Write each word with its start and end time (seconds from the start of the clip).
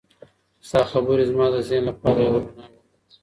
ستا 0.67 0.81
خبرې 0.91 1.23
زما 1.31 1.45
د 1.53 1.55
ذهن 1.67 1.83
لپاره 1.89 2.17
یو 2.27 2.39
رڼا 2.43 2.55
وه. 2.63 2.67